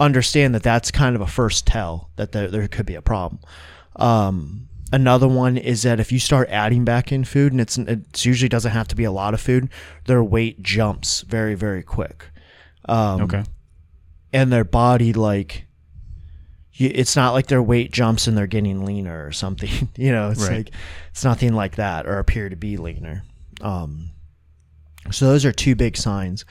[0.00, 3.40] understand that that's kind of a first tell that there, there could be a problem.
[3.96, 8.24] Um, another one is that if you start adding back in food, and it's it
[8.24, 9.68] usually doesn't have to be a lot of food,
[10.06, 12.26] their weight jumps very very quick.
[12.88, 13.44] Um, Okay.
[14.32, 15.66] and their body like
[16.80, 20.40] it's not like their weight jumps and they're getting leaner or something you know it's
[20.48, 20.58] Right.
[20.58, 20.70] like
[21.10, 23.24] it's nothing like that or appear to be leaner
[23.60, 24.10] um,
[25.10, 26.44] so those are two big signs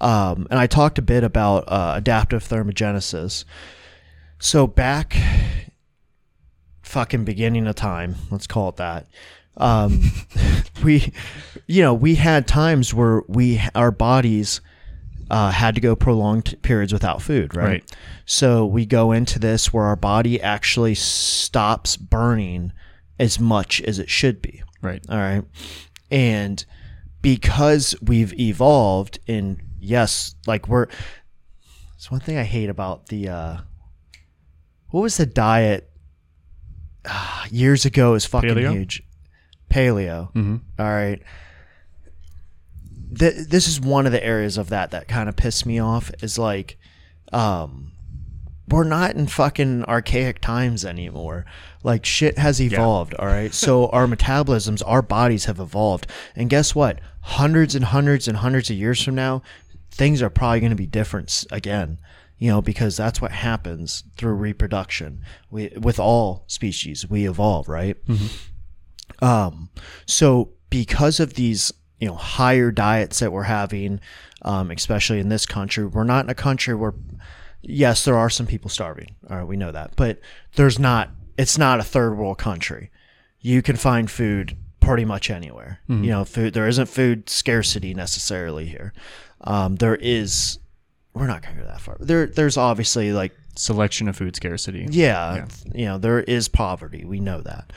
[0.00, 3.44] um, and i talked a bit about uh, adaptive thermogenesis
[4.38, 5.16] so back
[6.82, 9.06] fucking beginning of time let's call it that
[9.56, 10.02] um,
[10.84, 11.12] we
[11.66, 14.60] you know we had times where we our bodies
[15.34, 17.66] uh, had to go prolonged periods without food, right?
[17.66, 17.96] Right.
[18.24, 22.72] So we go into this where our body actually stops burning
[23.18, 24.62] as much as it should be.
[24.80, 25.04] Right.
[25.08, 25.42] All right.
[26.08, 26.64] And
[27.20, 30.86] because we've evolved in yes, like we're
[31.96, 33.56] it's one thing I hate about the uh
[34.90, 35.90] what was the diet
[37.08, 38.72] ah, years ago is fucking Paleo?
[38.72, 39.02] huge.
[39.68, 40.32] Paleo.
[40.32, 40.56] Mm-hmm.
[40.78, 41.20] All right.
[43.18, 46.10] Th- this is one of the areas of that that kind of pissed me off
[46.22, 46.78] is like,
[47.32, 47.92] um,
[48.68, 51.44] we're not in fucking archaic times anymore.
[51.82, 53.52] Like shit has evolved, all right?
[53.52, 56.06] So our metabolisms, our bodies have evolved.
[56.34, 57.00] And guess what?
[57.20, 59.42] Hundreds and hundreds and hundreds of years from now,
[59.90, 61.98] things are probably going to be different again.
[62.38, 65.20] You know, because that's what happens through reproduction.
[65.50, 67.96] We with all species, we evolve, right?
[69.22, 69.70] Um,
[70.04, 71.72] so because of these,
[72.04, 73.98] you know, higher diets that we're having,
[74.42, 76.92] um, especially in this country, we're not in a country where,
[77.62, 79.14] yes, there are some people starving.
[79.30, 80.20] All right, we know that, but
[80.56, 81.08] there's not.
[81.38, 82.90] It's not a third world country.
[83.40, 85.80] You can find food pretty much anywhere.
[85.88, 86.52] You know, food.
[86.52, 88.92] There isn't food scarcity necessarily here.
[89.40, 90.58] Um, there is.
[91.14, 91.96] We're not going to go that far.
[92.00, 94.86] There, there's obviously like Selection of food scarcity.
[94.90, 97.72] yeah, you know there is poverty we know that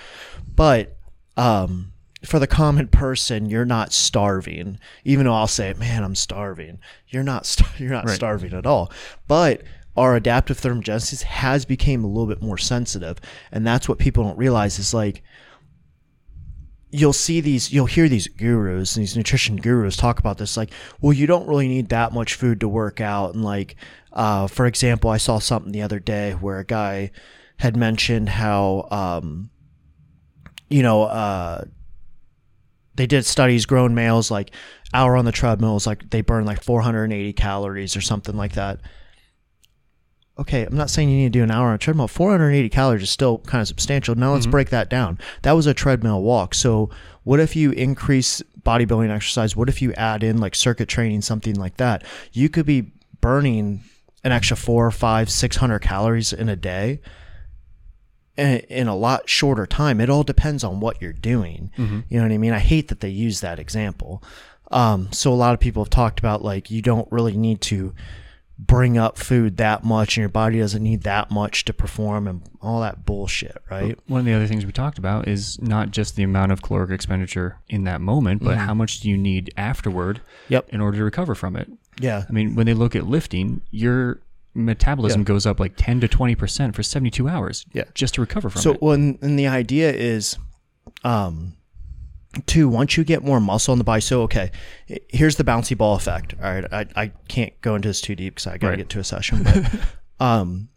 [0.54, 0.98] but
[1.38, 1.94] um
[2.28, 4.78] for the common person you're not starving.
[5.04, 6.80] Even though i'll say man i'm starving.
[7.08, 8.16] You're not star- you're not Right.
[8.16, 8.92] starving at all.
[9.28, 9.64] But
[9.96, 13.18] our adaptive thermogenesis has become a little bit more sensitive
[13.52, 15.24] and that's what people don't realize is like
[16.90, 20.72] you'll see these you'll hear these gurus and these nutrition gurus talk about this like
[21.02, 23.34] well you don't really need that much food to work out.
[23.34, 23.76] And like
[24.14, 27.12] uh, for example i saw something the other day where a guy
[27.58, 29.50] had mentioned how um,
[30.70, 31.64] you know uh,
[32.98, 34.52] they did studies grown males like
[34.94, 38.82] hour on the treadmill is like they burn like 480 calories or something like that
[40.40, 42.08] okay, I'm not saying you need to do an hour on a treadmill.
[42.08, 44.16] 480 calories is still kind of substantial.
[44.16, 44.52] Now let's mm-hmm.
[44.52, 45.18] break that down.
[45.42, 46.54] That was a treadmill walk.
[46.54, 46.90] So
[47.24, 49.56] what if you increase bodybuilding exercise?
[49.56, 52.04] What if you add in like circuit training, something like that?
[52.34, 53.84] You could be burning
[54.24, 57.02] an extra four, five, six hundred calories in a day
[58.38, 60.00] in, a lot shorter time.
[60.00, 61.72] It all depends on what you're doing.
[61.78, 62.54] You know what I mean?
[62.54, 64.24] I hate that they use that example.
[64.72, 67.94] Um, so a lot of people have talked about like you don't really need to
[68.60, 72.42] bring up food that much and your body doesn't need that much to perform and
[72.60, 73.98] all that bullshit, right?
[74.08, 76.90] One of the other things we talked about is not just the amount of caloric
[76.90, 80.70] expenditure in that moment, but how much do you need afterward Yep.
[80.70, 81.70] in order to recover from it?
[82.00, 82.26] Yeah.
[82.28, 84.22] I mean, when they look at lifting, your
[84.58, 85.26] metabolism Yeah.
[85.26, 87.84] goes up like 10 to 20% for 72 hours Yeah.
[87.94, 88.82] just to recover from So it.
[88.82, 90.38] when and the idea is
[91.04, 91.54] um
[92.46, 94.52] two once you get more muscle in the body so okay
[95.10, 98.36] here's the bouncy ball effect all right i, I can't go into this too deep
[98.36, 98.78] because i gotta Right.
[98.78, 99.80] get to a session but
[100.26, 100.70] um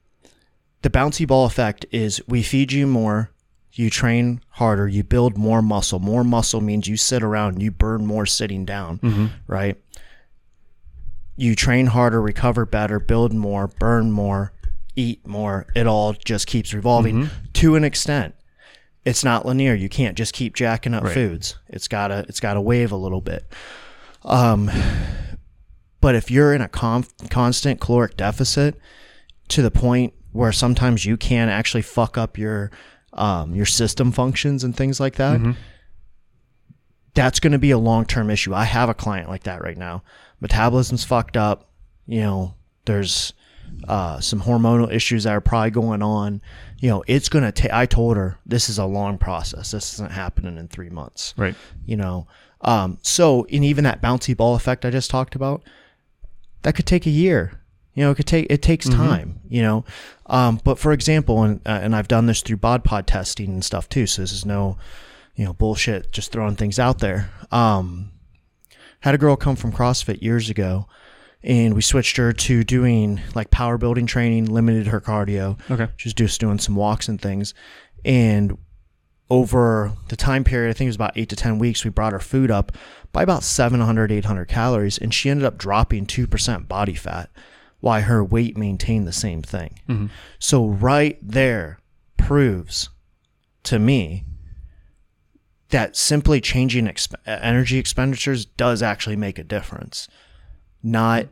[0.82, 3.30] the bouncy ball effect is we feed you more
[3.72, 8.06] you train harder you build more muscle more muscle means you sit around you burn
[8.06, 9.76] more sitting down right
[11.36, 14.52] you train harder recover better build more burn more
[14.96, 15.66] eat more.
[15.74, 18.34] It all just keeps revolving to an extent.
[19.04, 19.72] It's not linear.
[19.74, 21.14] You can't just keep jacking up Right.
[21.14, 21.56] foods.
[21.68, 23.44] It's gotta it's gotta wave a little bit.
[24.24, 24.70] Um
[26.00, 28.78] but if you're in a con- constant caloric deficit
[29.48, 32.70] to the point where sometimes you can actually fuck up your
[33.12, 35.40] um, your system functions and things like that,
[37.14, 38.54] that's going to be a long term issue.
[38.54, 40.02] I have a client like that right now.
[40.40, 41.68] Metabolism's fucked up.
[42.06, 42.54] You know,
[42.86, 43.32] there's
[43.88, 46.42] uh, some hormonal issues that are probably going on.
[46.78, 49.70] You know, it's going to take, I told her this is a long process.
[49.70, 51.54] This isn't happening in three months right.
[51.84, 52.26] you know
[52.62, 55.62] um, so and even that bouncy ball effect i just talked about
[56.62, 57.60] that could take a year
[57.94, 59.84] you know it could take it takes time you know
[60.26, 63.64] um, but for example and, uh, and i've done this through bod pod testing and
[63.64, 64.76] stuff too so this is no
[65.34, 68.10] you know bullshit just throwing things out there um,
[69.00, 70.86] had a girl come from crossfit years ago
[71.42, 75.88] and we switched her to doing like power building training limited her cardio Okay.
[75.96, 77.54] she was just doing some walks and things
[78.04, 78.56] and
[79.32, 82.12] over the time period, I think it was about eight to 10 weeks, we brought
[82.12, 82.72] her food up
[83.12, 87.30] by about 700, 800 calories, and she ended up dropping 2% body fat
[87.78, 89.78] while her weight maintained the same thing.
[89.88, 90.06] Mm-hmm.
[90.40, 91.78] So, right there
[92.16, 92.90] proves
[93.62, 94.24] to me
[95.70, 100.08] that simply changing exp- energy expenditures does actually make a difference.
[100.82, 101.26] Not,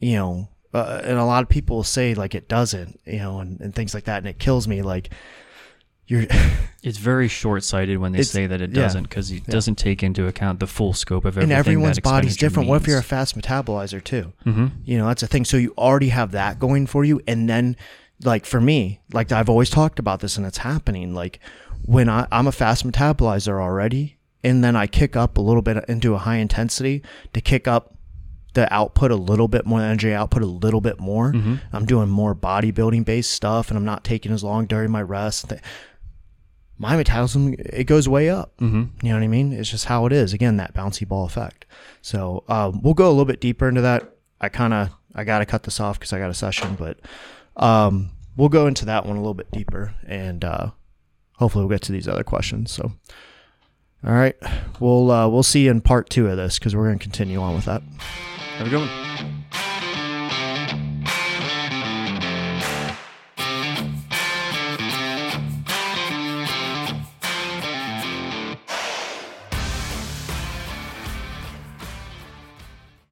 [0.00, 3.60] you know, uh, and a lot of people say like it doesn't, you know, and,
[3.60, 4.82] and things like that, and it kills me.
[4.82, 5.10] Like,
[6.06, 6.26] you're
[6.82, 10.26] It's very short sighted when they say that it doesn't because it doesn't take into
[10.26, 11.52] account the full scope of everything.
[11.52, 12.68] and everyone's body's different.
[12.68, 14.32] What if you're a fast metabolizer too?
[14.44, 14.72] Mhm.
[14.84, 15.44] You know, that's a thing.
[15.44, 17.76] So you already have that going for you, and then,
[18.24, 21.14] like for me, like I've always talked about this, and it's happening.
[21.14, 21.38] Like
[21.84, 25.84] when I, I'm a fast metabolizer already, and then I kick up a little bit
[25.88, 27.02] into a high intensity
[27.32, 27.96] to kick up
[28.54, 31.32] the output a little bit more, energy output a little bit more.
[31.72, 35.52] I'm doing more bodybuilding based stuff, and I'm not taking as long during my rest.
[36.78, 38.56] My metabolism it goes way up.
[38.58, 39.06] Mm-hmm.
[39.06, 39.52] You know what I mean?
[39.52, 40.32] It's just how it is.
[40.32, 41.64] Again, that bouncy ball effect.
[42.02, 44.16] So um, we'll go a little bit deeper into that.
[44.40, 46.98] I kind of I got to cut this off because I got a session, but
[47.56, 50.70] um, we'll go into that one a little bit deeper, and uh,
[51.42, 52.70] hopefully we'll get to these other questions.
[52.70, 52.92] So,
[54.06, 54.36] all right,
[54.80, 57.40] we'll uh, we'll see you in part two of this because we're going to continue
[57.40, 57.82] on with that.
[58.58, 59.31] Have a good one.